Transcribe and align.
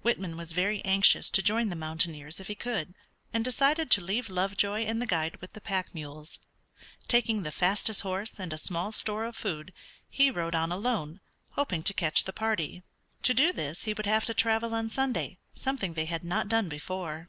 Whitman 0.00 0.38
was 0.38 0.52
very 0.52 0.82
anxious 0.86 1.30
to 1.30 1.42
join 1.42 1.68
the 1.68 1.76
mountaineers 1.76 2.40
if 2.40 2.46
he 2.48 2.54
could, 2.54 2.94
and 3.34 3.44
decided 3.44 3.90
to 3.90 4.00
leave 4.00 4.30
Lovejoy 4.30 4.84
and 4.86 5.02
the 5.02 5.06
guide 5.06 5.36
with 5.42 5.52
the 5.52 5.60
pack 5.60 5.94
mules. 5.94 6.38
Taking 7.08 7.42
the 7.42 7.52
fastest 7.52 8.00
horse, 8.00 8.40
and 8.40 8.54
a 8.54 8.56
small 8.56 8.90
store 8.90 9.26
of 9.26 9.36
food, 9.36 9.74
he 10.08 10.30
rode 10.30 10.54
on 10.54 10.72
alone, 10.72 11.20
hoping 11.50 11.82
to 11.82 11.92
catch 11.92 12.24
the 12.24 12.32
party. 12.32 12.84
To 13.24 13.34
do 13.34 13.52
this 13.52 13.82
he 13.84 13.92
would 13.92 14.06
have 14.06 14.24
to 14.24 14.32
travel 14.32 14.74
on 14.74 14.88
Sunday, 14.88 15.36
something 15.54 15.92
they 15.92 16.06
had 16.06 16.24
not 16.24 16.48
done 16.48 16.70
before. 16.70 17.28